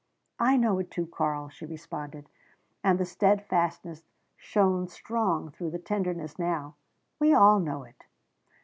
[0.39, 2.27] "I know it too, Karl," she responded,
[2.83, 4.03] and the steadfastness
[4.35, 6.73] shone strong through the tenderness now.
[7.19, 8.03] "We all know it."